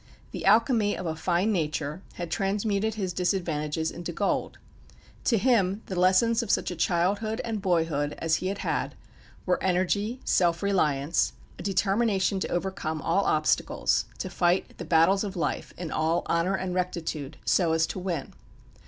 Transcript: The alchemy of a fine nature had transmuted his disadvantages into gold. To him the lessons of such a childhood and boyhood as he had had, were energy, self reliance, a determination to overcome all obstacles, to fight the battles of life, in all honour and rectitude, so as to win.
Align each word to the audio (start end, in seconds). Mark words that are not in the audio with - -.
The 0.31 0.45
alchemy 0.47 0.97
of 0.97 1.05
a 1.05 1.15
fine 1.15 1.51
nature 1.51 2.01
had 2.15 2.31
transmuted 2.31 2.95
his 2.95 3.13
disadvantages 3.13 3.91
into 3.91 4.11
gold. 4.11 4.57
To 5.25 5.37
him 5.37 5.83
the 5.85 5.95
lessons 5.99 6.41
of 6.41 6.49
such 6.49 6.71
a 6.71 6.75
childhood 6.75 7.39
and 7.45 7.61
boyhood 7.61 8.15
as 8.17 8.37
he 8.37 8.47
had 8.47 8.57
had, 8.65 8.95
were 9.45 9.61
energy, 9.61 10.19
self 10.25 10.63
reliance, 10.63 11.33
a 11.59 11.61
determination 11.61 12.39
to 12.39 12.47
overcome 12.47 12.99
all 13.03 13.25
obstacles, 13.25 14.05
to 14.17 14.31
fight 14.31 14.75
the 14.79 14.85
battles 14.85 15.23
of 15.23 15.35
life, 15.35 15.71
in 15.77 15.91
all 15.91 16.25
honour 16.27 16.55
and 16.55 16.73
rectitude, 16.73 17.37
so 17.45 17.73
as 17.73 17.85
to 17.85 17.99
win. 17.99 18.33